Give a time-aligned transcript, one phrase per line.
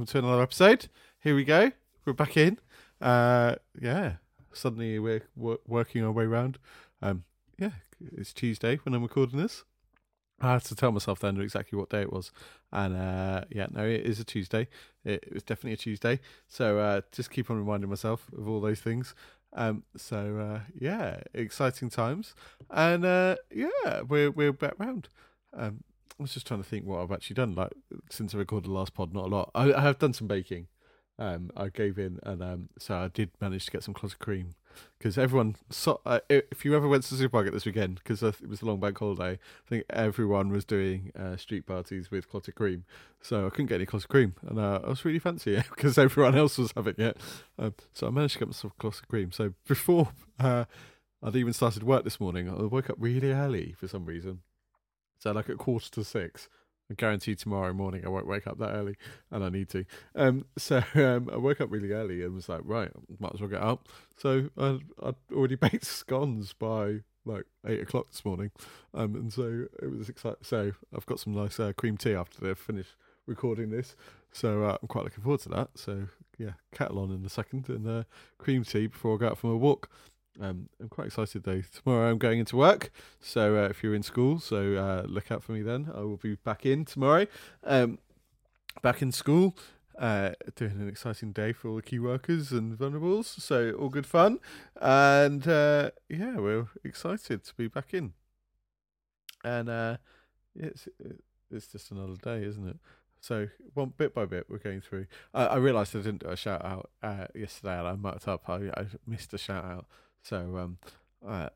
[0.00, 0.88] welcome to another episode.
[1.22, 1.72] Here we go.
[2.06, 2.58] We're back in.
[3.02, 4.12] Uh, yeah,
[4.50, 6.58] suddenly we're working our way around.
[7.02, 7.24] Um,
[7.58, 7.72] yeah,
[8.16, 9.64] it's Tuesday when I'm recording this.
[10.40, 12.32] I had to tell myself then exactly what day it was,
[12.72, 14.68] and uh, yeah, no, it is a Tuesday.
[15.04, 16.20] It, it was definitely a Tuesday.
[16.48, 19.14] So uh, just keep on reminding myself of all those things.
[19.52, 22.34] Um, so uh, yeah, exciting times,
[22.70, 25.10] and uh, yeah, we're we're back round.
[25.52, 25.84] Um,
[26.18, 27.54] I was just trying to think what I've actually done.
[27.54, 27.72] Like
[28.10, 29.50] since I recorded the last pod, not a lot.
[29.54, 30.68] I, I have done some baking.
[31.18, 34.54] Um, I gave in, and um, so I did manage to get some clotted cream
[34.98, 35.56] because everyone.
[35.68, 38.66] So, uh, if you ever went to the supermarket this weekend, because it was a
[38.66, 42.84] long bank holiday, I think everyone was doing uh, street parties with clotted cream.
[43.20, 45.98] So I couldn't get any clotted cream, and uh, I was really fancy it because
[45.98, 47.18] everyone else was having it.
[47.58, 49.30] Um, so I managed to get myself clotted cream.
[49.30, 50.64] So before uh,
[51.22, 54.40] I'd even started work this morning, I woke up really early for some reason.
[55.20, 56.48] So like at quarter to six.
[56.90, 58.96] I guarantee tomorrow morning I won't wake up that early,
[59.30, 59.84] and I need to.
[60.16, 62.90] Um, so um, I woke up really early and was like, right,
[63.20, 63.88] might as well get up.
[64.16, 68.50] So I, I'd already baked scones by like eight o'clock this morning,
[68.92, 70.38] um, and so it was exciting.
[70.42, 72.88] So I've got some nice uh, cream tea after they finish
[73.26, 73.94] recording this.
[74.32, 75.70] So uh, I'm quite looking forward to that.
[75.76, 78.02] So yeah, kettle on in a second and uh,
[78.38, 79.90] cream tea before I go out for my walk.
[80.38, 81.62] Um, I'm quite excited though.
[81.82, 85.42] Tomorrow I'm going into work, so uh, if you're in school, so uh, look out
[85.42, 85.90] for me then.
[85.94, 87.26] I will be back in tomorrow,
[87.64, 87.98] um,
[88.82, 89.56] back in school,
[89.98, 93.40] uh, doing an exciting day for all the key workers and vulnerables.
[93.40, 94.38] So all good fun,
[94.80, 98.12] and uh, yeah, we're excited to be back in.
[99.44, 99.96] And uh,
[100.54, 100.88] it's
[101.50, 102.76] it's just another day, isn't it?
[103.20, 105.06] So one bit by bit, we're going through.
[105.34, 108.48] I, realised I didn't do a shout out uh, yesterday, and I mucked up.
[108.48, 109.86] I, I missed a shout out.
[110.22, 110.78] So um,
[111.26, 111.48] uh,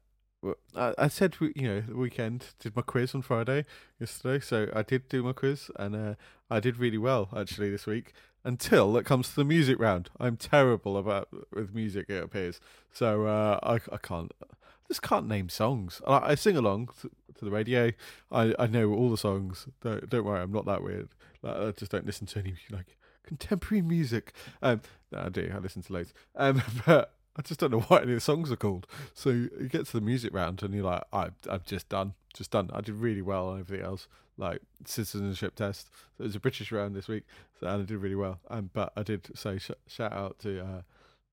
[0.75, 3.65] I, I said we you know the weekend did my quiz on Friday
[3.99, 6.15] yesterday, so I did do my quiz and uh,
[6.51, 8.13] I did really well actually this week.
[8.47, 12.11] Until it comes to the music round, I'm terrible about with music.
[12.11, 12.61] It appears
[12.93, 14.55] so uh, I I can't I
[14.89, 16.03] just can't name songs.
[16.07, 17.93] I, I sing along to, to, the radio.
[18.31, 19.67] I, I know all the songs.
[19.83, 21.09] Don't don't worry, I'm not that weird.
[21.43, 24.35] I just don't listen to any like contemporary music.
[24.63, 25.51] Um, no, I do.
[25.55, 26.13] I listen to loads.
[26.37, 28.87] Um, but I just don't know what any of the songs are called.
[29.15, 32.50] So you get to the music round and you're like, I, I've just done, just
[32.50, 32.71] done.
[32.72, 34.06] I did really well on everything else,
[34.37, 35.91] like citizenship test.
[36.17, 37.25] So it was a British round this week,
[37.59, 38.41] so and I did really well.
[38.49, 40.83] Um, but I did say sh- shout out to uh,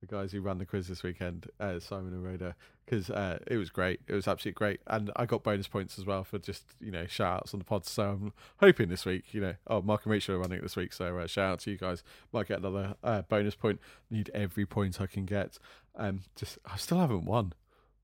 [0.01, 3.57] the guys who ran the quiz this weekend, uh, Simon and Rhoda, because uh, it
[3.57, 4.01] was great.
[4.07, 7.05] It was absolutely great, and I got bonus points as well for just you know
[7.05, 7.85] shout outs on the pod.
[7.85, 10.75] So I'm hoping this week, you know, oh Mark and Rachel are running it this
[10.75, 12.03] week, so uh, shout out to you guys.
[12.33, 13.79] Might get another uh, bonus point.
[14.09, 15.59] Need every point I can get.
[15.95, 17.53] Um, just I still haven't won.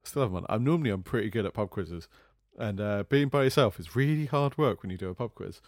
[0.05, 0.45] I Still haven't won.
[0.49, 2.07] I'm normally I'm pretty good at pub quizzes,
[2.59, 5.61] and uh, being by yourself is really hard work when you do a pub quiz,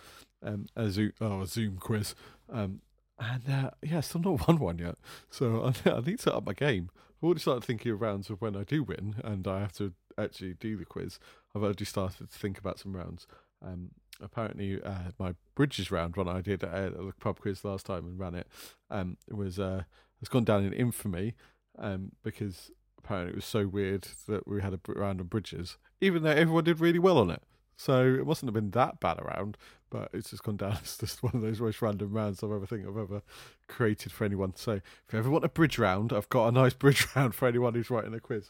[0.44, 2.13] um, a Zoom oh a Zoom quiz.
[2.51, 2.81] Um,
[3.19, 4.96] and uh, yeah, still not won one yet.
[5.30, 6.90] So I, I need to up my game.
[7.18, 9.94] I've already started thinking of rounds of when I do win and I have to
[10.18, 11.19] actually do the quiz.
[11.56, 13.28] I've already started to think about some rounds.
[13.62, 13.90] Um,
[14.22, 18.35] apparently, uh, my bridges round, when I did the pub quiz last time and ran
[18.35, 18.47] it,
[18.90, 19.84] um, it was uh,
[20.19, 21.36] has gone down in infamy
[21.78, 26.24] um, because apparently it was so weird that we had a round on bridges, even
[26.24, 27.44] though everyone did really well on it.
[27.75, 29.57] So it mustn't have been that bad around,
[29.89, 30.77] but it's just gone down.
[30.81, 33.22] It's just one of those most random rounds I've ever think I've ever
[33.67, 34.53] created for anyone.
[34.55, 37.47] So if you ever want a bridge round, I've got a nice bridge round for
[37.47, 38.50] anyone who's writing a quiz.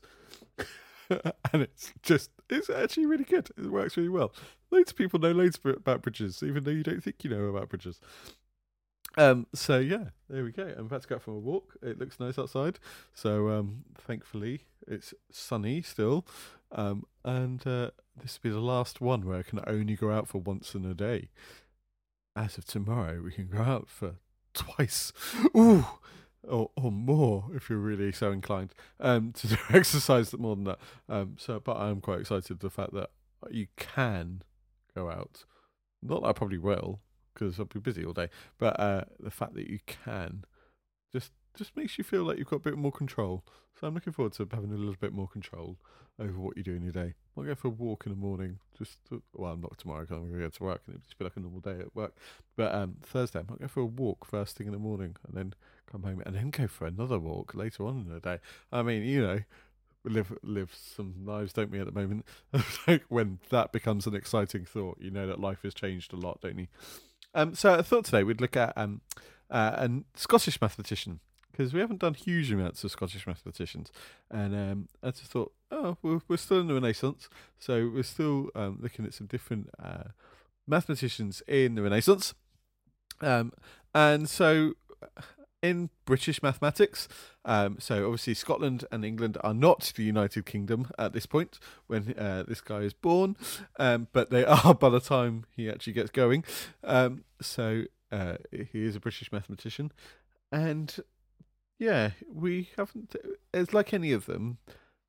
[1.10, 3.50] and it's just it's actually really good.
[3.58, 4.34] It works really well.
[4.72, 7.70] Loads of people know loads about bridges, even though you don't think you know about
[7.70, 8.00] bridges.
[9.18, 10.74] Um, so yeah, there we go.
[10.78, 11.76] I'm about to go out for a walk.
[11.82, 12.80] It looks nice outside.
[13.14, 16.26] So um, thankfully it's sunny still.
[16.72, 20.28] Um, and uh, this will be the last one where I can only go out
[20.28, 21.30] for once in a day.
[22.36, 24.16] As of tomorrow, we can go out for
[24.54, 25.12] twice.
[25.56, 25.86] Ooh!
[26.48, 30.80] Or, or more if you're really so inclined um, to do exercise more than that.
[31.10, 33.10] Um, so, but I'm quite excited the fact that
[33.52, 34.44] you can
[34.96, 35.44] go out.
[36.02, 37.02] Not that I probably will
[37.34, 40.46] because I'll be busy all day, but uh, the fact that you can
[41.12, 43.44] just just makes you feel like you've got a bit more control.
[43.80, 45.78] So I'm looking forward to having a little bit more control
[46.20, 47.14] over what you do in your day.
[47.38, 48.60] I'll go for a walk in the morning.
[48.78, 51.18] Just to, well, not tomorrow because I'm going to go to work and it'll just
[51.18, 52.16] be like a normal day at work.
[52.56, 55.36] But um, Thursday, I might go for a walk first thing in the morning and
[55.36, 55.54] then
[55.90, 58.40] come home and then go for another walk later on in the day.
[58.72, 59.40] I mean, you know,
[60.04, 61.80] live live some lives, don't we?
[61.80, 62.26] At the moment,
[62.88, 66.42] like when that becomes an exciting thought, you know that life has changed a lot,
[66.42, 66.68] don't you?
[67.34, 69.02] Um, so I thought today we'd look at um,
[69.50, 71.20] uh, a Scottish mathematician
[71.60, 73.92] because we haven't done huge amounts of Scottish mathematicians,
[74.32, 77.28] and um, I just thought, oh, we're, we're still in the Renaissance,
[77.58, 80.12] so we're still um, looking at some different uh,
[80.66, 82.34] mathematicians in the Renaissance.
[83.20, 83.52] Um,
[83.94, 84.76] and so
[85.62, 87.10] in British mathematics,
[87.44, 92.18] um, so obviously Scotland and England are not the United Kingdom at this point when
[92.18, 93.36] uh, this guy is born,
[93.78, 96.46] um, but they are by the time he actually gets going.
[96.86, 97.84] Um, so
[98.14, 99.92] uh, he is a British mathematician,
[100.54, 100.96] and
[101.80, 103.16] yeah, we haven't.
[103.54, 104.58] It's like any of them,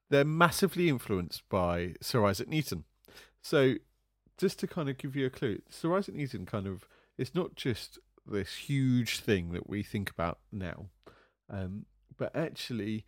[0.09, 2.85] they're massively influenced by Sir Isaac Newton.
[3.43, 3.75] So
[4.39, 6.87] just to kind of give you a clue, Sir Isaac Newton kind of
[7.19, 10.87] it's not just this huge thing that we think about now,
[11.51, 11.87] um,
[12.17, 13.05] but actually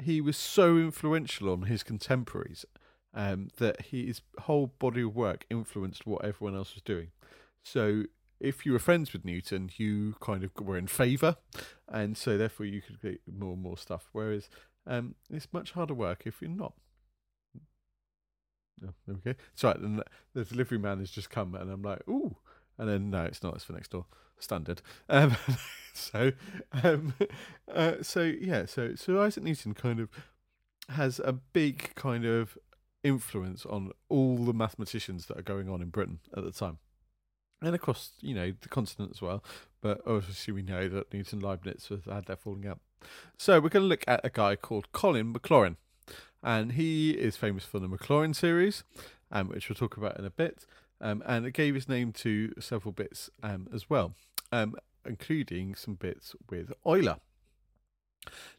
[0.00, 2.66] he was so influential on his contemporaries
[3.14, 7.08] um, that his whole body of work influenced what everyone else was doing.
[7.62, 8.04] So
[8.40, 11.36] if you were friends with Newton, you kind of were in favour,
[11.88, 14.08] and so therefore you could get more and more stuff.
[14.12, 14.48] Whereas
[14.86, 16.74] um, it's much harder work if you're not.
[18.84, 19.36] Oh, okay.
[19.54, 20.02] Sorry, then
[20.34, 22.36] the delivery man has just come, and I'm like, ooh.
[22.78, 24.06] And then, no, it's not, it's for next door.
[24.38, 24.82] Standard.
[25.08, 25.34] Um,
[25.94, 26.32] so,
[26.82, 27.14] um,
[27.72, 30.10] uh, so, yeah, so, so Isaac Newton kind of
[30.90, 32.58] has a big kind of
[33.02, 36.78] influence on all the mathematicians that are going on in Britain at the time.
[37.62, 39.42] And across, you know, the continent as well.
[39.80, 42.80] But obviously, we know that Newton Leibniz have had their falling out.
[43.38, 45.76] So, we're going to look at a guy called Colin Maclaurin
[46.46, 48.84] and he is famous for the Maclaurin series,
[49.32, 50.64] um, which we'll talk about in a bit.
[51.00, 54.14] Um, and it gave his name to several bits um, as well,
[54.52, 57.16] um, including some bits with Euler.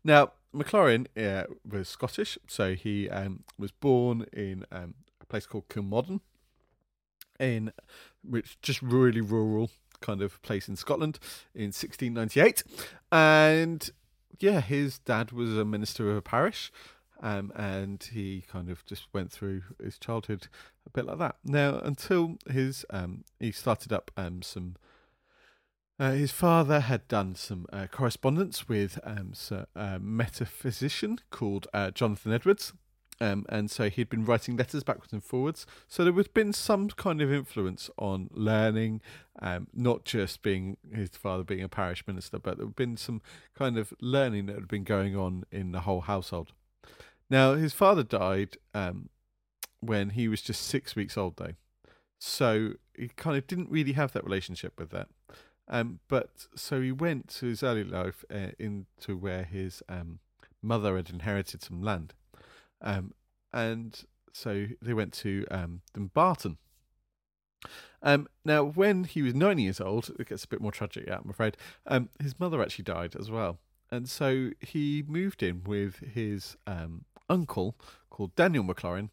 [0.04, 5.70] Now, Maclaurin uh, was Scottish, so he um, was born in um, a place called
[5.70, 6.20] Kilmodan,
[7.40, 7.72] in
[8.24, 9.70] which just really rural
[10.02, 11.20] kind of place in Scotland
[11.56, 12.64] in 1698,
[13.12, 13.90] and
[14.40, 16.72] yeah, his dad was a minister of a parish,
[17.22, 20.48] um, and he kind of just went through his childhood
[20.86, 21.36] a bit like that.
[21.44, 24.76] Now, until his um, he started up um, some.
[26.00, 29.34] Uh, his father had done some uh, correspondence with um,
[29.76, 32.72] a metaphysician called uh, Jonathan Edwards,
[33.20, 35.66] um, and so he'd been writing letters backwards and forwards.
[35.88, 39.02] So there had been some kind of influence on learning,
[39.40, 43.22] um, not just being his father being a parish minister, but there had been some
[43.56, 46.52] kind of learning that had been going on in the whole household.
[47.30, 49.10] Now, his father died um,
[49.80, 51.54] when he was just six weeks old, though.
[52.20, 55.08] So he kind of didn't really have that relationship with that.
[55.68, 60.20] Um, but so he went to his early life uh, into where his um,
[60.62, 62.14] mother had inherited some land.
[62.82, 63.14] Um,
[63.54, 64.00] and
[64.34, 66.58] so they went to um, Dumbarton.
[68.04, 71.18] Um, now, when he was nine years old, it gets a bit more tragic, yeah,
[71.24, 71.58] I'm afraid.
[71.88, 73.58] Um, his mother actually died as well,
[73.92, 77.76] and so he moved in with his um, uncle
[78.12, 79.10] called Daniel Maclaurin,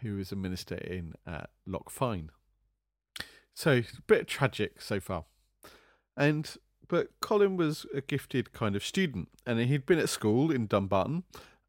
[0.00, 2.30] who was a minister in uh, Loch Fyne.
[3.54, 5.24] So a bit tragic so far,
[6.16, 6.56] and
[6.88, 11.22] but Colin was a gifted kind of student, and he'd been at school in Dumbarton,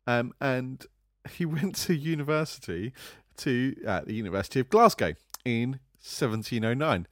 [0.08, 0.88] um, and
[1.32, 2.94] he went to university
[3.38, 5.14] to at uh, the University of Glasgow
[5.44, 7.08] in 1709.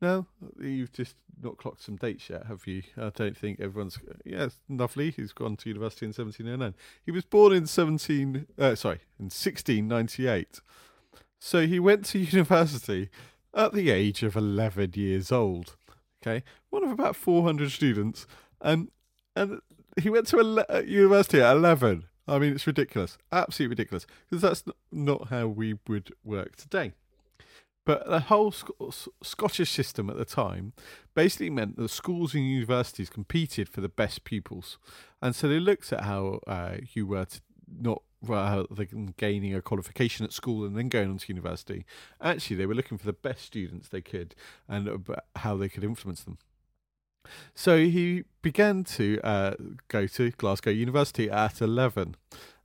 [0.00, 0.26] Now
[0.60, 2.82] you've just not clocked some dates yet, have you?
[2.96, 3.98] I don't think everyone's.
[4.24, 5.10] Yeah, lovely.
[5.10, 6.74] He's gone to university in 1709.
[7.04, 8.46] He was born in 17.
[8.58, 10.60] Uh, sorry, in 1698.
[11.38, 13.10] So he went to university
[13.54, 15.76] at the age of 11 years old.
[16.22, 18.26] Okay, one of about 400 students,
[18.60, 18.90] um,
[19.36, 19.60] and
[20.00, 22.04] he went to a uh, university at 11.
[22.28, 26.92] I mean, it's ridiculous, absolutely ridiculous, because that's not how we would work today.
[27.86, 30.74] But the whole Sc- Scottish system at the time
[31.14, 34.78] basically meant that schools and universities competed for the best pupils,
[35.22, 37.40] and so they looked at how uh, you were to
[37.80, 38.64] not uh,
[39.16, 41.86] gaining a qualification at school and then going on to university.
[42.20, 44.34] Actually, they were looking for the best students they could
[44.68, 45.06] and
[45.36, 46.38] how they could influence them.
[47.54, 49.54] So he began to uh,
[49.88, 52.16] go to Glasgow University at 11.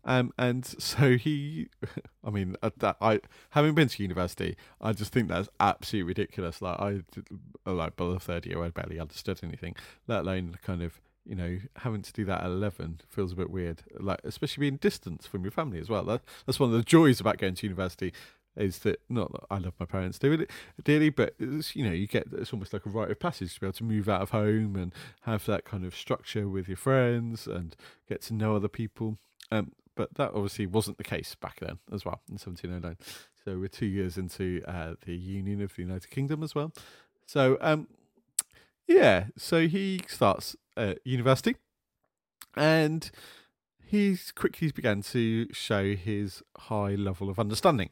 [0.06, 1.70] Um, and so he,
[2.24, 3.20] I mean, uh, that I
[3.52, 6.62] having been to university, I just think that's absolutely ridiculous.
[6.62, 7.02] Like I,
[7.66, 9.76] like by the third year, I barely understood anything,
[10.08, 13.50] let alone kind of you know having to do that at eleven feels a bit
[13.50, 13.84] weird.
[13.98, 16.04] Like especially being distant from your family as well.
[16.04, 18.14] That, that's one of the joys about going to university.
[18.56, 20.48] Is that not that I love my parents dearly,
[20.84, 23.60] dearly but it's, you know you get it's almost like a rite of passage to
[23.60, 26.78] be able to move out of home and have that kind of structure with your
[26.78, 27.76] friends and
[28.08, 29.18] get to know other people.
[29.52, 32.98] Um, but that obviously wasn't the case back then as well in 1709.
[33.44, 36.72] So we're two years into uh, the Union of the United Kingdom as well.
[37.26, 37.88] So um,
[38.88, 41.56] yeah, so he starts at university,
[42.56, 43.10] and
[43.86, 47.90] he quickly began to show his high level of understanding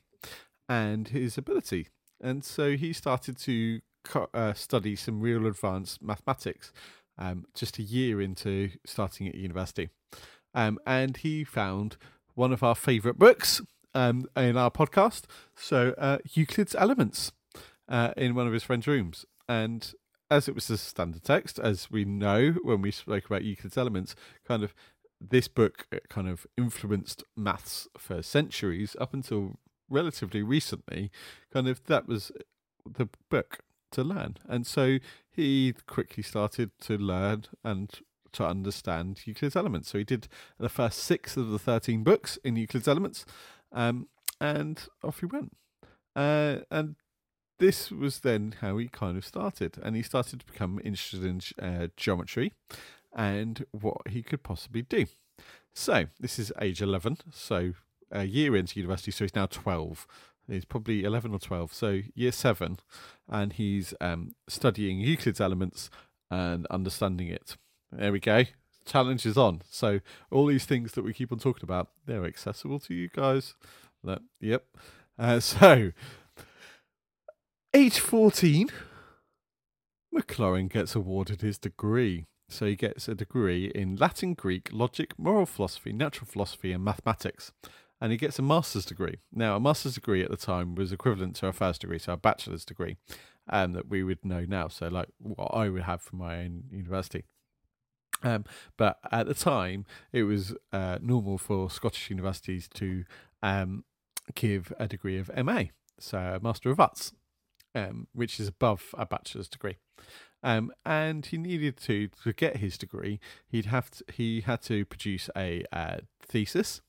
[0.72, 1.90] and his ability.
[2.22, 3.82] and so he started to
[4.34, 6.72] uh, study some real advanced mathematics
[7.18, 9.90] um, just a year into starting at university.
[10.54, 11.98] Um, and he found
[12.36, 13.62] one of our favourite books
[13.94, 15.24] um, in our podcast,
[15.56, 17.34] so uh, Euclid's Elements,
[17.90, 19.26] uh, in one of his friend's rooms.
[19.50, 19.94] And
[20.30, 24.16] as it was a standard text, as we know when we spoke about Euclid's Elements,
[24.48, 24.74] kind of
[25.20, 29.60] this book kind of influenced maths for centuries up until
[29.92, 31.12] relatively recently.
[31.54, 32.32] Kind of that was
[32.86, 33.60] the book
[33.92, 34.38] to learn.
[34.48, 37.92] And so he quickly started to learn and
[38.34, 39.90] to understand Euclid's Elements.
[39.90, 43.26] So he did the first six of the 13 books in Euclid's Elements,
[43.72, 44.08] um,
[44.40, 45.56] and off he went.
[46.16, 46.96] Uh, and
[47.60, 49.78] this was then how he kind of started.
[49.82, 52.54] And he started to become interested in uh, geometry
[53.14, 55.06] and what he could possibly do.
[55.74, 57.74] So this is age 11, so
[58.12, 60.08] a year into university, so he's now 12.
[60.48, 62.80] He's probably 11 or 12, so year seven,
[63.30, 65.90] and he's um, studying Euclid's elements
[66.30, 67.58] and understanding it.
[67.92, 68.46] There we go.
[68.86, 69.62] Challenge is on.
[69.70, 70.00] So
[70.32, 73.54] all these things that we keep on talking about, they're accessible to you guys.
[74.04, 74.66] Look, yep.
[75.18, 75.92] Uh, so,
[77.74, 78.70] age 14,
[80.14, 82.26] Maclaurin gets awarded his degree.
[82.50, 87.54] So he gets a degree in Latin, Greek, logic, moral philosophy, natural philosophy, and mathematics.
[88.02, 89.20] And he gets a master's degree.
[89.32, 92.18] Now, a master's degree at the time was equivalent to a first degree, so a
[92.18, 92.98] bachelor's degree
[93.48, 94.68] um, that we would know now.
[94.70, 97.26] So, like what I would have from my own university.
[98.24, 98.46] Um,
[98.78, 103.04] but at the time, it was uh, normal for Scottish universities to
[103.42, 103.84] um,
[104.36, 105.66] give a degree of MA,
[106.00, 107.14] so a Master of Arts,
[107.74, 109.78] um, which is above a bachelor's degree.
[110.44, 113.20] Um, and he needed to to get his degree.
[113.48, 116.82] He'd have to, he had to produce a uh, thesis,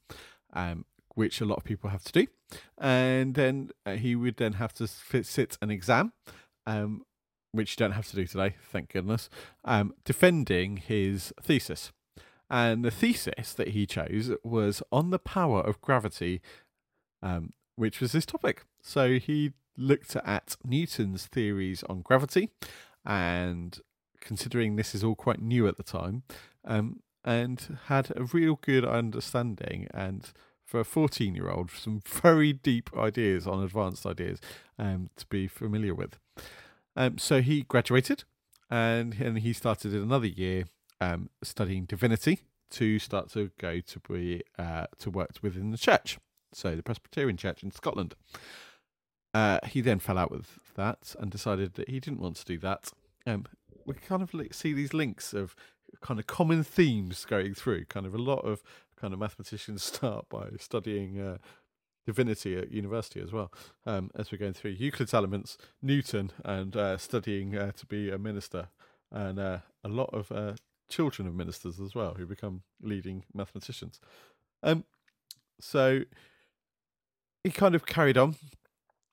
[0.54, 2.26] um, which a lot of people have to do,
[2.78, 6.12] and then uh, he would then have to sit an exam,
[6.66, 7.02] um,
[7.52, 9.28] which you don't have to do today, thank goodness,
[9.64, 11.92] um, defending his thesis.
[12.48, 16.42] And the thesis that he chose was on the power of gravity,
[17.22, 18.64] um, which was his topic.
[18.82, 22.50] So he looked at Newton's theories on gravity,
[23.06, 23.78] and
[24.20, 26.24] considering this is all quite new at the time,
[26.64, 30.32] um, and had a real good understanding and
[30.72, 34.40] for a 14 year old some very deep ideas on advanced ideas
[34.78, 36.18] um, to be familiar with.
[36.96, 38.24] Um, so he graduated
[38.70, 40.64] and, and he started another year
[40.98, 46.16] um, studying divinity to start to go to be uh, to work within the church,
[46.54, 48.14] so the Presbyterian Church in Scotland.
[49.34, 52.56] Uh, he then fell out with that and decided that he didn't want to do
[52.58, 52.92] that.
[53.26, 53.44] Um,
[53.84, 55.54] we kind of see these links of
[56.00, 57.84] kind of common themes going through.
[57.86, 58.62] Kind of a lot of
[59.02, 61.38] kind of mathematicians start by studying uh,
[62.06, 63.52] divinity at university as well.
[63.84, 68.16] Um, as we're going through Euclid's Elements, Newton, and uh, studying uh, to be a
[68.16, 68.68] minister,
[69.10, 70.54] and uh, a lot of uh,
[70.88, 74.00] children of ministers as well who become leading mathematicians.
[74.62, 74.84] Um,
[75.60, 76.02] so
[77.42, 78.36] he kind of carried on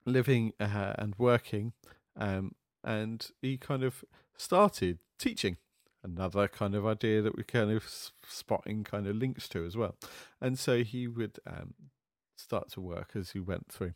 [0.06, 1.74] living uh, and working,
[2.16, 2.54] um,
[2.84, 4.06] and he kind of
[4.38, 5.58] started teaching.
[6.04, 7.84] Another kind of idea that we're kind of
[8.28, 9.96] spotting kind of links to as well.
[10.42, 11.74] And so he would um,
[12.38, 13.94] start to work as he went through.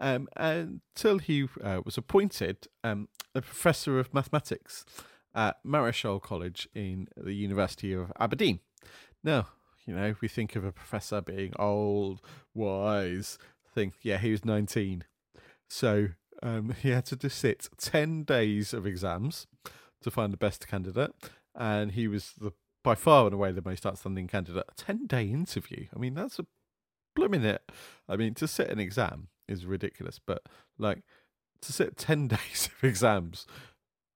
[0.00, 4.84] Um, until he uh, was appointed um, a professor of mathematics
[5.34, 8.60] at Marischal College in the University of Aberdeen.
[9.22, 9.48] Now,
[9.86, 12.20] you know, we think of a professor being old,
[12.54, 13.38] wise.
[13.74, 15.04] Think, yeah, he was 19.
[15.68, 16.08] So
[16.42, 19.46] um, he had to sit 10 days of exams
[20.02, 21.12] to find the best candidate.
[21.54, 22.52] And he was the
[22.84, 24.64] by far and away the most outstanding candidate.
[24.68, 25.86] A 10 day interview.
[25.94, 26.46] I mean, that's a
[27.14, 27.62] blooming it.
[28.08, 30.42] I mean, to sit an exam is ridiculous, but
[30.78, 31.02] like
[31.62, 33.46] to sit 10 days of exams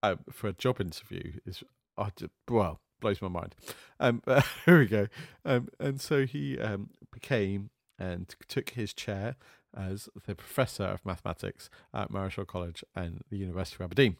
[0.02, 1.62] um, for a job interview is,
[1.98, 2.10] I
[2.48, 3.54] well, blows my mind.
[4.00, 4.22] Um,
[4.64, 5.08] here we go.
[5.44, 9.36] Um, and so he um, became and took his chair
[9.76, 14.16] as the professor of mathematics at Marischal College and the University of Aberdeen.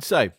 [0.00, 0.30] So,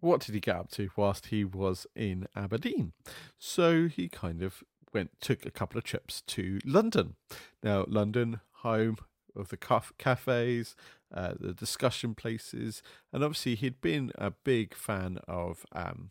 [0.00, 2.92] what did he get up to whilst he was in Aberdeen?
[3.38, 7.16] So he kind of went took a couple of trips to London.
[7.62, 8.96] Now, London, home
[9.34, 10.74] of the caf- cafes,
[11.14, 12.82] uh, the discussion places,
[13.12, 16.10] and obviously he'd been a big fan of um,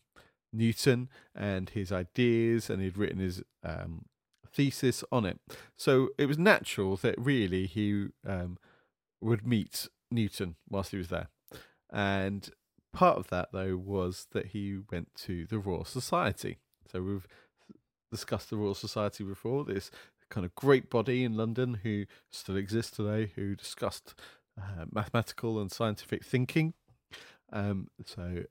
[0.54, 4.06] Newton and his ideas, and he'd written his um,
[4.54, 5.40] thesis on it.
[5.78, 8.58] So it was natural that really he um,
[9.22, 11.28] would meet Newton whilst he was there.
[11.92, 12.50] And
[12.94, 16.60] part of that, though, was that he went to the Royal Society.
[16.92, 17.28] So we've
[18.12, 19.92] discussed the Royal Society before, this
[20.30, 24.16] kind of great body in London who still exists today, who discussed
[24.58, 26.74] uh, mathematical and scientific thinking.
[27.52, 28.44] Um, so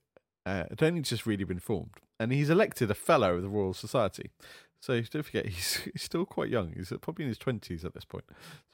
[0.47, 4.31] uh, only just really been formed, and he's elected a fellow of the Royal Society.
[4.81, 6.73] So don't forget, he's, he's still quite young.
[6.75, 8.25] He's probably in his twenties at this point.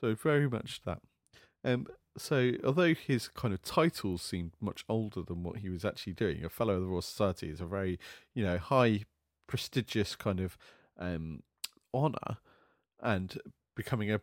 [0.01, 1.01] So very much that.
[1.65, 6.15] Um, so although his kind of titles seemed much older than what he was actually
[6.15, 7.99] doing, a fellow of the Royal Society is a very,
[8.35, 9.05] you know, high,
[9.47, 10.57] prestigious kind of
[10.99, 11.43] um,
[11.93, 12.39] honor,
[13.01, 13.39] and
[13.75, 14.21] becoming a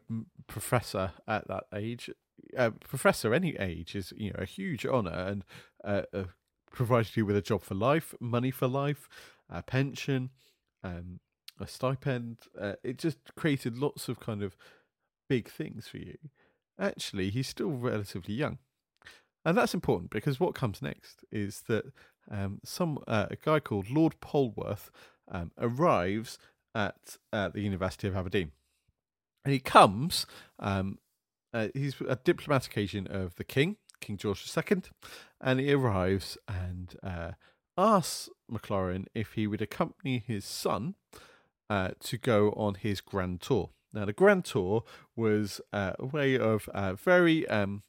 [0.47, 2.09] professor at that age,
[2.57, 5.45] a professor any age is you know a huge honor and
[5.83, 6.23] uh, uh,
[6.71, 9.07] provided you with a job for life, money for life,
[9.49, 10.31] a pension,
[10.83, 11.19] um,
[11.59, 12.39] a stipend.
[12.59, 14.57] Uh, it just created lots of kind of
[15.29, 16.17] big things for you.
[16.79, 18.57] Actually, he's still relatively young.
[19.45, 21.85] And that's important because what comes next is that
[22.31, 24.89] um, some uh, a guy called Lord Polwarth
[25.29, 26.37] um, arrives
[26.73, 28.51] at uh, the University of Aberdeen,
[29.43, 30.25] and he comes.
[30.59, 30.99] Um,
[31.53, 34.81] uh, he's a diplomatic agent of the King, King George II,
[35.39, 37.31] and he arrives and uh,
[37.77, 40.95] asks Maclaurin if he would accompany his son
[41.69, 43.69] uh, to go on his grand tour.
[43.93, 44.83] Now, the grand tour
[45.15, 47.83] was uh, a way of uh, very um,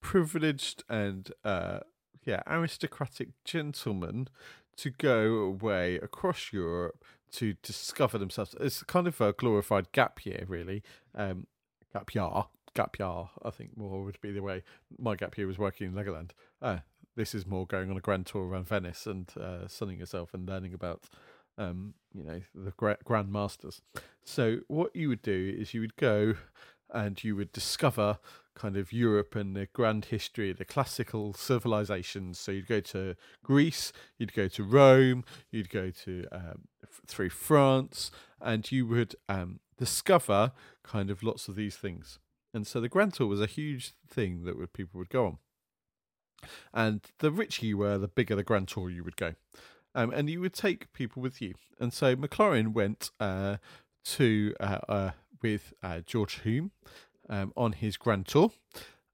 [0.00, 1.80] privileged and uh,
[2.24, 4.28] yeah aristocratic gentlemen
[4.76, 8.54] to go away across Europe to discover themselves.
[8.60, 10.82] It's kind of a glorified gap year, really.
[11.14, 11.46] Um,
[11.92, 12.28] gap year,
[12.74, 13.28] gap year.
[13.42, 14.62] I think more would be the way.
[14.98, 16.30] My gap year was working in Legoland.
[16.60, 16.78] Uh,
[17.16, 20.46] this is more going on a grand tour around Venice and uh, sunning yourself and
[20.46, 21.04] learning about
[21.58, 23.80] um, you know, the Grand Masters.
[24.24, 26.34] So what you would do is you would go
[26.92, 28.18] and you would discover
[28.54, 32.38] kind of Europe and the grand history, the classical civilizations.
[32.38, 37.30] So you'd go to Greece, you'd go to Rome, you'd go to um, f- through
[37.30, 42.18] France, and you would um, discover kind of lots of these things.
[42.54, 45.38] And so the Grand Tour was a huge thing that would, people would go on.
[46.72, 49.34] And the richer you were, the bigger the Grand Tour you would go
[49.96, 51.54] um, and you would take people with you.
[51.80, 53.56] And so Maclaurin went uh,
[54.04, 55.10] to uh, uh,
[55.42, 56.70] with uh, George Hume
[57.28, 58.52] um, on his grand tour.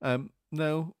[0.01, 0.93] Um, now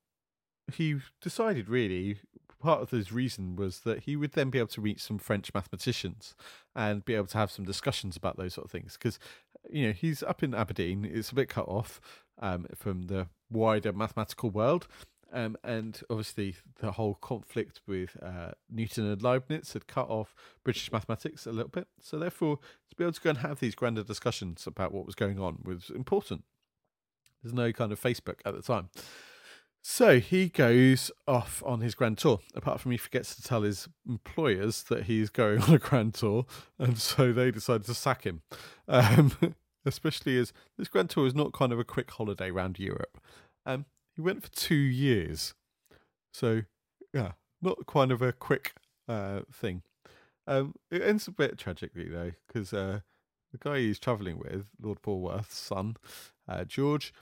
[0.73, 2.17] he decided really
[2.61, 5.53] part of his reason was that he would then be able to meet some French
[5.53, 6.33] mathematicians
[6.73, 9.19] and be able to have some discussions about those sort of things because
[9.69, 11.99] you know he's up in Aberdeen, it's a bit cut off
[12.41, 14.87] um, from the wider mathematical world.
[15.33, 20.91] Um, and obviously, the whole conflict with uh, Newton and Leibniz had cut off British
[20.91, 21.87] mathematics a little bit.
[21.99, 22.57] So, therefore,
[22.89, 25.59] to be able to go and have these grander discussions about what was going on
[25.63, 26.43] was important.
[27.41, 28.89] There's no kind of Facebook at the time.
[29.85, 32.39] So he goes off on his grand tour.
[32.55, 36.45] Apart from he forgets to tell his employers that he's going on a grand tour,
[36.79, 38.41] and so they decide to sack him.
[38.87, 43.19] Um, especially as this grand tour is not kind of a quick holiday around Europe.
[43.65, 45.53] Um, he went for two years.
[46.31, 46.61] So,
[47.13, 48.73] yeah, not kind of a quick
[49.07, 49.83] uh, thing.
[50.45, 52.99] Um, it ends a bit tragically, though, because uh,
[53.51, 55.95] the guy he's travelling with, Lord Polwarth's son,
[56.47, 57.13] uh, George,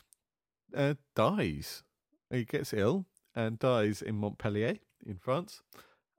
[0.75, 1.83] uh, dies.
[2.29, 5.61] He gets ill and dies in Montpellier in France.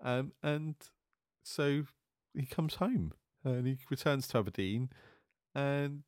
[0.02, 0.74] Um, and
[1.42, 1.84] so
[2.34, 3.12] he comes home
[3.44, 4.90] and he returns to Aberdeen
[5.54, 6.02] and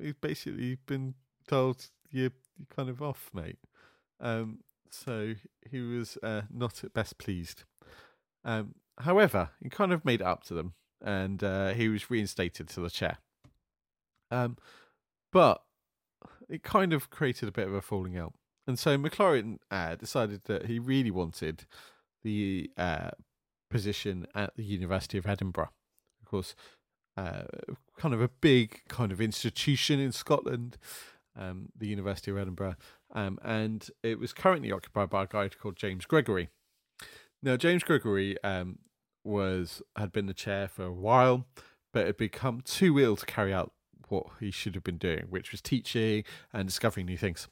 [0.00, 1.14] he's basically been
[1.46, 3.58] told, you're, you're kind of off, mate.
[4.22, 5.34] Um, so
[5.68, 7.64] he was uh, not at best pleased.
[8.44, 12.68] Um, however, he kind of made it up to them, and uh, he was reinstated
[12.68, 13.18] to the chair.
[14.30, 14.56] Um,
[15.32, 15.62] but
[16.48, 18.34] it kind of created a bit of a falling out,
[18.66, 21.66] and so Maclaurin uh, decided that he really wanted
[22.22, 23.10] the uh,
[23.70, 25.70] position at the University of Edinburgh.
[26.22, 26.54] Of course,
[27.16, 27.42] uh,
[27.98, 30.78] kind of a big kind of institution in Scotland,
[31.38, 32.76] um, the University of Edinburgh,
[33.12, 36.48] um, and it was currently occupied by a guy called James Gregory.
[37.42, 38.78] Now, James Gregory um,
[39.24, 41.46] was had been the chair for a while,
[41.92, 43.72] but had become too ill to carry out
[44.08, 47.48] what he should have been doing, which was teaching and discovering new things.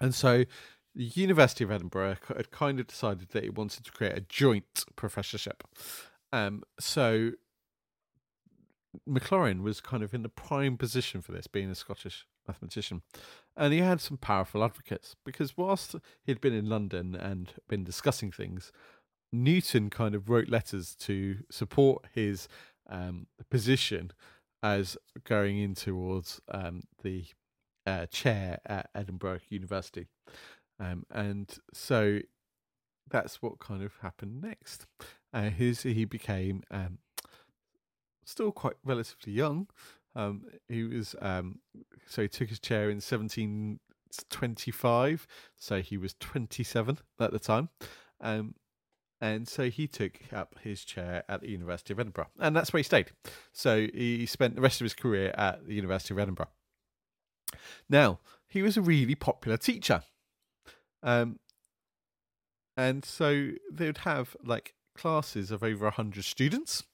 [0.00, 0.44] And so,
[0.94, 4.84] the University of Edinburgh had kind of decided that it wanted to create a joint
[4.94, 5.64] professorship.
[6.32, 7.32] Um, so
[9.08, 13.02] Maclaurin was kind of in the prime position for this, being a Scottish mathematician.
[13.56, 18.32] And he had some powerful advocates because whilst he'd been in London and been discussing
[18.32, 18.72] things,
[19.32, 22.48] Newton kind of wrote letters to support his
[22.88, 24.12] um, position
[24.62, 27.24] as going in towards um, the
[27.86, 30.06] uh, chair at Edinburgh University.
[30.78, 32.20] Um, and so
[33.08, 34.86] that's what kind of happened next.
[35.32, 36.98] Uh, his, he became um,
[38.24, 39.68] still quite relatively young.
[40.14, 41.58] Um, he was um,
[42.06, 47.68] so he took his chair in 1725, so he was 27 at the time.
[48.20, 48.56] Um,
[49.20, 52.80] and so he took up his chair at the University of Edinburgh, and that's where
[52.80, 53.12] he stayed.
[53.52, 56.50] So he spent the rest of his career at the University of Edinburgh.
[57.88, 60.02] Now, he was a really popular teacher.
[61.02, 61.38] Um,
[62.76, 66.84] and so they would have like classes of over 100 students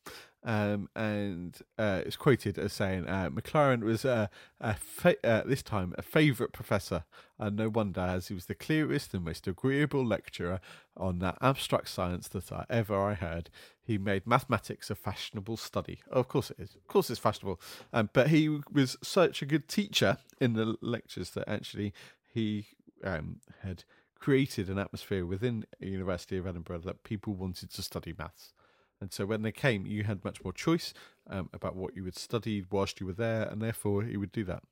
[0.44, 4.28] um, and uh, it's quoted as saying uh, Maclaurin was uh,
[4.60, 7.04] a fa- uh, this time a favourite professor,
[7.38, 10.60] and no wonder, as he was the clearest and most agreeable lecturer
[10.96, 13.50] on that abstract science that I ever I heard.
[13.82, 16.00] He made mathematics a fashionable study.
[16.12, 16.74] Oh, of course it is.
[16.74, 17.60] Of course it's fashionable.
[17.92, 21.94] Um, but he was such a good teacher in the lectures that actually
[22.32, 22.66] he
[23.02, 23.84] um, had
[24.18, 28.52] created an atmosphere within the University of Edinburgh that people wanted to study maths.
[29.00, 30.92] And so when they came, you had much more choice
[31.28, 34.44] um, about what you would study whilst you were there, and therefore he would do
[34.44, 34.62] that.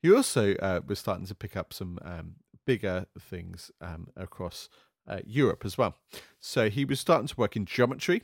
[0.00, 4.68] He also uh, was starting to pick up some um, bigger things um, across
[5.08, 5.96] uh, Europe as well.
[6.40, 8.22] So he was starting to work in geometry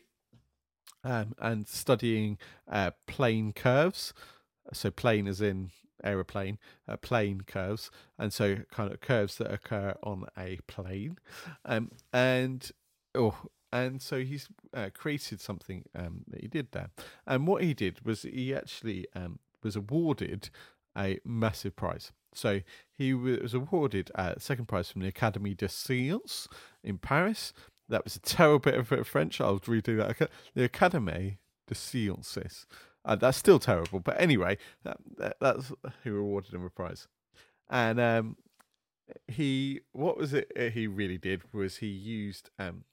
[1.04, 2.38] um, and studying
[2.70, 4.12] uh, plane curves.
[4.72, 5.70] So plane is in
[6.04, 6.58] aeroplane,
[6.88, 11.18] uh, plane curves, and so kind of curves that occur on a plane.
[11.64, 12.70] Um, and
[13.14, 13.36] oh,
[13.72, 16.90] and so he's uh, created something um, that he did there.
[17.26, 20.50] And what he did was he actually um, was awarded
[20.96, 22.12] a massive prize.
[22.34, 22.60] So
[22.92, 26.48] he was awarded a second prize from the Académie des Sciences
[26.82, 27.52] in Paris.
[27.88, 29.40] That was a terrible bit of French.
[29.40, 30.30] I'll redo that.
[30.54, 32.66] The Académie des Sciences.
[33.04, 35.72] Uh, that's still terrible, but anyway, that, that, that's
[36.04, 37.08] who awarded him a prize.
[37.70, 38.36] And um,
[39.26, 40.52] he, what was it?
[40.74, 42.84] He really did was he used um,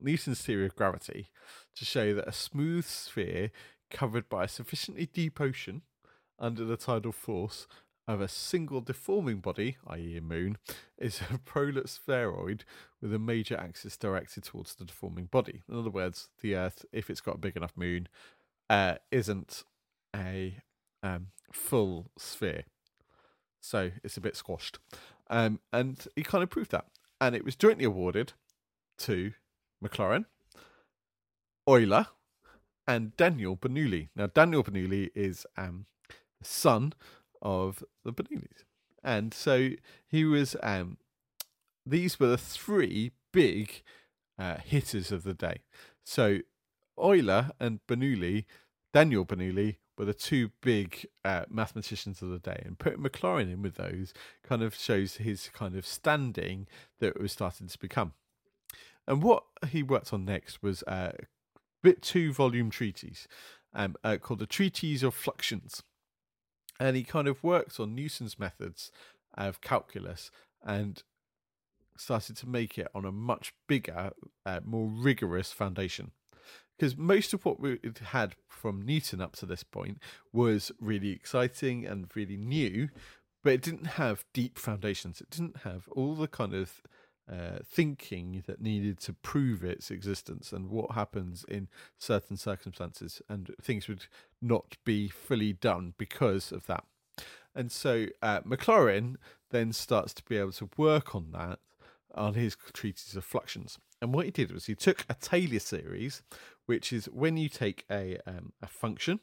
[0.00, 1.28] Newton's theory of gravity
[1.76, 3.50] to show that a smooth sphere
[3.90, 5.82] covered by a sufficiently deep ocean
[6.38, 7.66] under the tidal force
[8.06, 10.58] of a single deforming body, i.e., a moon,
[10.98, 12.64] is a prolate spheroid
[13.00, 15.62] with a major axis directed towards the deforming body.
[15.68, 18.08] In other words, the Earth, if it's got a big enough moon,
[18.68, 19.64] uh, isn't
[20.14, 20.58] a
[21.02, 22.64] um, full sphere.
[23.60, 24.78] So it's a bit squashed.
[25.30, 26.86] Um, and he kind of proved that.
[27.20, 28.34] And it was jointly awarded
[28.98, 29.32] to
[29.84, 30.24] Maclaurin,
[31.68, 32.06] Euler,
[32.86, 34.08] and Daniel Bernoulli.
[34.14, 35.86] Now, Daniel Bernoulli is um,
[36.42, 36.94] son
[37.42, 38.64] of the Bernoullis.
[39.02, 39.70] And so
[40.06, 40.98] he was, um,
[41.84, 43.82] these were the three big
[44.38, 45.58] uh, hitters of the day.
[46.04, 46.38] So
[46.98, 48.44] Euler and Bernoulli,
[48.92, 52.62] Daniel Bernoulli, were the two big uh, mathematicians of the day.
[52.64, 56.66] And putting Maclaurin in with those kind of shows his kind of standing
[56.98, 58.14] that it was starting to become.
[59.06, 61.12] And what he worked on next was a
[61.82, 63.28] bit two volume treatise
[63.74, 65.82] um, uh, called the Treatise of Fluxions.
[66.80, 68.90] And he kind of worked on Newton's methods
[69.36, 70.30] of calculus
[70.62, 71.02] and
[71.96, 74.10] started to make it on a much bigger,
[74.44, 76.10] uh, more rigorous foundation.
[76.76, 77.78] Because most of what we
[78.10, 79.98] had from Newton up to this point
[80.32, 82.88] was really exciting and really new,
[83.44, 85.20] but it didn't have deep foundations.
[85.20, 86.82] It didn't have all the kind of
[87.30, 93.54] uh, thinking that needed to prove its existence and what happens in certain circumstances, and
[93.60, 94.06] things would
[94.42, 96.84] not be fully done because of that.
[97.54, 99.16] And so uh, Maclaurin
[99.50, 101.60] then starts to be able to work on that
[102.14, 103.78] on his treatise of fluxions.
[104.00, 106.22] And what he did was he took a Taylor series,
[106.66, 109.20] which is when you take a um, a function,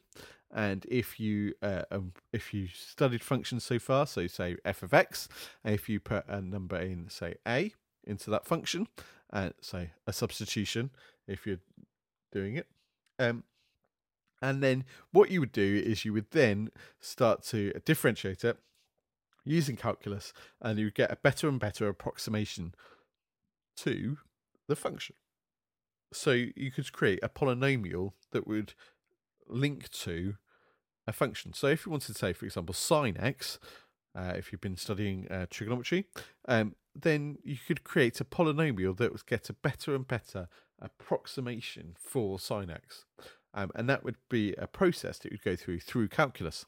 [0.53, 4.93] and if you uh, um, if you studied functions so far, so say f of
[4.93, 5.29] x,
[5.63, 7.73] if you put a number in, say a,
[8.11, 8.87] into that function,
[9.31, 10.91] and say a substitution
[11.27, 11.63] if you're
[12.31, 12.67] doing it.
[13.17, 13.43] Um,
[14.41, 16.69] and then what you would do is you would then
[16.99, 18.57] start to differentiate it
[19.43, 22.75] using calculus, and you would get a better and better approximation
[23.77, 24.17] to
[24.67, 25.15] the function.
[26.13, 28.73] So you could create a polynomial that would
[29.47, 30.35] link to
[31.07, 31.53] a function.
[31.53, 33.59] So if you wanted to say, for example, sine x,
[34.13, 36.05] uh, if you've been studying uh, trigonometry,
[36.47, 40.47] um, then you could create a polynomial that would get a better and better
[40.79, 43.05] approximation for sine x.
[43.53, 46.65] Um, and that would be a process that you'd go through through calculus.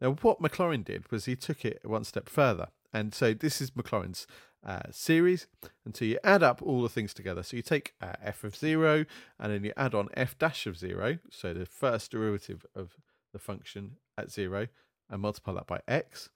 [0.00, 2.68] Now, what Maclaurin did was he took it one step further.
[2.92, 4.26] And so this is Maclaurin's
[4.64, 5.46] uh, series.
[5.84, 7.42] And so you add up all the things together.
[7.42, 9.06] So you take uh, f of 0
[9.38, 12.96] and then you add on f dash of 0, so the first derivative of
[13.32, 14.68] the function at 0,
[15.08, 16.28] and multiply that by x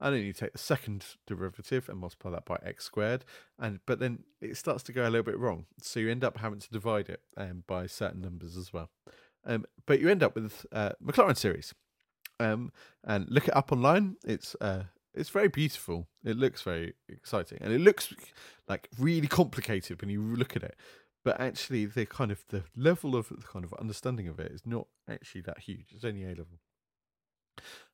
[0.00, 3.24] and then you take the second derivative and multiply that by x squared
[3.58, 6.38] and but then it starts to go a little bit wrong so you end up
[6.38, 8.90] having to divide it um, by certain numbers as well
[9.44, 10.92] um, but you end up with uh,
[11.34, 11.74] series
[12.38, 12.72] um,
[13.04, 14.84] and look it up online it's uh,
[15.14, 16.08] it's very beautiful.
[16.24, 18.14] It looks very exciting, and it looks
[18.68, 20.76] like really complicated when you look at it.
[21.24, 24.62] But actually, the kind of the level of the kind of understanding of it is
[24.64, 25.88] not actually that huge.
[25.94, 26.60] It's only A level.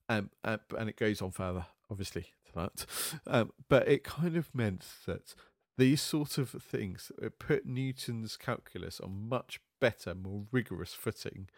[0.09, 2.87] Um, uh, and it goes on further, obviously, to that.
[3.27, 5.35] Um, but it kind of meant that
[5.79, 11.49] these sort of things put Newton's calculus on much better, more rigorous footing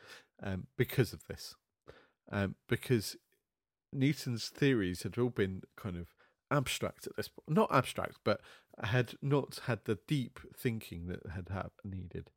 [0.42, 1.54] um, because of this.
[2.30, 3.16] Um, because
[3.92, 6.08] Newton's theories had all been kind of
[6.50, 8.40] abstract at this point, not abstract, but
[8.82, 12.30] had not had the deep thinking that had have needed,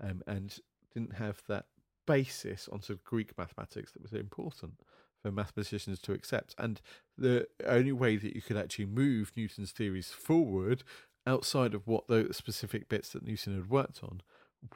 [0.00, 0.58] um, and
[0.94, 1.66] didn't have that
[2.06, 4.74] basis onto Greek mathematics that was important
[5.22, 6.54] for mathematicians to accept.
[6.58, 6.80] And
[7.16, 10.82] the only way that you could actually move Newton's theories forward
[11.26, 14.22] outside of what the specific bits that Newton had worked on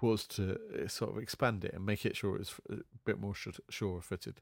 [0.01, 3.21] was to uh, sort of expand it and make it sure it was a bit
[3.21, 3.35] more
[3.69, 4.41] sure footed.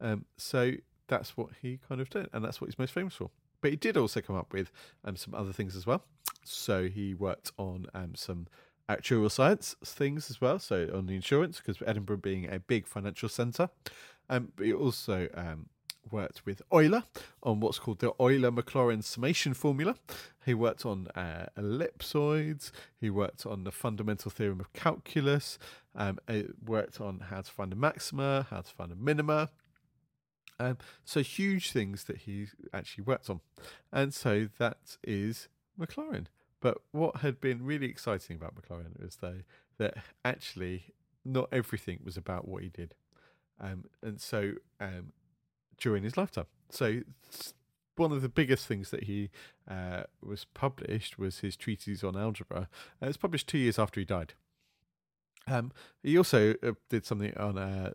[0.00, 0.72] Um, so
[1.08, 3.30] that's what he kind of did, and that's what he's most famous for.
[3.60, 4.72] But he did also come up with
[5.04, 6.04] um, some other things as well.
[6.44, 8.46] So he worked on um, some
[8.88, 10.58] actuarial science things as well.
[10.58, 13.68] So on the insurance, because Edinburgh being a big financial centre,
[14.30, 15.66] um, but he also um,
[16.10, 17.04] worked with Euler
[17.42, 19.96] on what's called the Euler Maclaurin summation formula.
[20.46, 22.70] He worked on uh, ellipsoids.
[22.98, 25.58] He worked on the fundamental theorem of calculus.
[25.94, 26.18] Um,
[26.64, 29.50] worked on how to find a maxima, how to find a minima.
[30.60, 33.40] Um, so huge things that he actually worked on,
[33.92, 36.26] and so that is Maclaurin.
[36.60, 39.40] But what had been really exciting about Maclaurin was though
[39.78, 40.92] that actually
[41.24, 42.94] not everything was about what he did,
[43.60, 45.12] um, and so um,
[45.78, 46.46] during his lifetime.
[46.70, 47.00] So
[47.96, 49.30] one of the biggest things that he
[49.68, 52.68] uh, was published was his treatise on algebra.
[53.02, 54.34] Uh, it was published two years after he died.
[55.46, 57.92] Um, he also uh, did something on uh,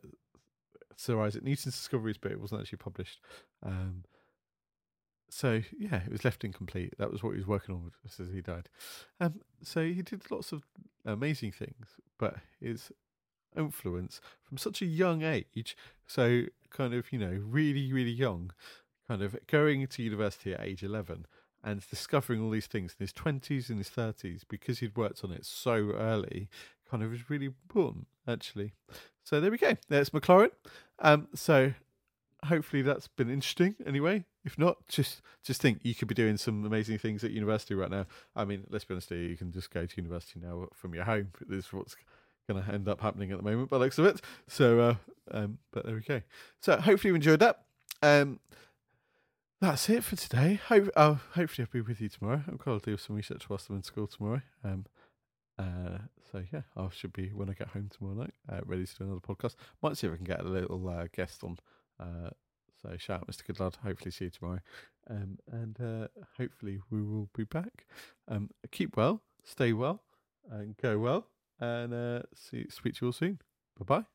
[0.95, 3.19] Sir Isaac Newton's discoveries, but it wasn't actually published.
[3.63, 4.03] Um,
[5.29, 6.93] so yeah, it was left incomplete.
[6.97, 8.69] That was what he was working on as he died.
[9.19, 10.63] Um, so he did lots of
[11.05, 12.91] amazing things, but his
[13.57, 15.75] influence from such a young age,
[16.07, 18.51] so kind of you know really really young,
[19.07, 21.25] kind of going to university at age eleven
[21.63, 25.31] and discovering all these things in his twenties and his thirties because he'd worked on
[25.31, 26.49] it so early,
[26.89, 28.73] kind of was really important actually.
[29.23, 29.75] So there we go.
[29.89, 30.51] There's Maclaurin.
[30.99, 31.73] Um, so
[32.45, 34.23] hopefully that's been interesting anyway.
[34.43, 37.89] If not, just just think you could be doing some amazing things at university right
[37.89, 38.05] now.
[38.35, 41.31] I mean, let's be honest you can just go to university now from your home.
[41.47, 41.95] This is what's
[42.47, 44.21] going to end up happening at the moment by looks of it.
[44.47, 44.95] So, uh,
[45.31, 46.21] um, but there we go.
[46.59, 47.61] So hopefully you enjoyed that.
[48.01, 48.39] Um,
[49.61, 50.59] that's it for today.
[50.67, 52.43] Hope, uh, hopefully I'll be with you tomorrow.
[52.47, 54.41] I'm going to do some research whilst I'm in school tomorrow.
[54.63, 54.85] Um,
[55.57, 55.99] uh,
[56.31, 59.03] so yeah, I should be when I get home tomorrow night, uh, ready to do
[59.05, 59.55] another podcast.
[59.81, 61.57] Might see if I can get a little uh, guest on.
[61.99, 62.29] Uh,
[62.81, 63.43] so shout out, Mr.
[63.43, 63.77] Goodlad.
[63.77, 64.59] Hopefully see you tomorrow,
[65.09, 67.85] um, and uh, hopefully we will be back.
[68.27, 70.03] Um, keep well, stay well,
[70.51, 71.27] and go well,
[71.59, 73.39] and uh, see speak to you all soon.
[73.79, 74.05] Bye bye.